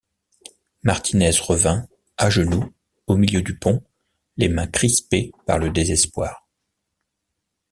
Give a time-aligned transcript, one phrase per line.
[0.81, 2.73] Martinez revint, à genoux,
[3.05, 3.83] au milieu du pont,
[4.35, 6.43] les mains crispées par le désespoir!